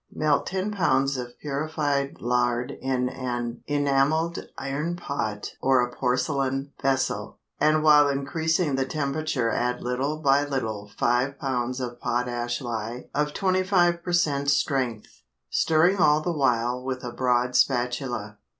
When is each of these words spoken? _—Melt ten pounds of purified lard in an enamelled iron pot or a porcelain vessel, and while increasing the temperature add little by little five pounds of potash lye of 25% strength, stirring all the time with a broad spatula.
_—Melt 0.15 0.47
ten 0.47 0.71
pounds 0.71 1.15
of 1.15 1.37
purified 1.37 2.19
lard 2.21 2.71
in 2.81 3.07
an 3.07 3.61
enamelled 3.67 4.39
iron 4.57 4.95
pot 4.95 5.51
or 5.61 5.81
a 5.81 5.95
porcelain 5.95 6.71
vessel, 6.81 7.37
and 7.59 7.83
while 7.83 8.09
increasing 8.09 8.73
the 8.73 8.85
temperature 8.87 9.51
add 9.51 9.83
little 9.83 10.17
by 10.17 10.43
little 10.43 10.89
five 10.97 11.37
pounds 11.37 11.79
of 11.79 11.99
potash 12.01 12.61
lye 12.61 13.09
of 13.13 13.27
25% 13.35 14.49
strength, 14.49 15.21
stirring 15.51 15.97
all 15.99 16.19
the 16.19 16.33
time 16.33 16.81
with 16.83 17.03
a 17.03 17.11
broad 17.11 17.55
spatula. 17.55 18.39